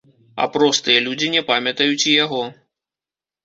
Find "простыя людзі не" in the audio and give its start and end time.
0.55-1.45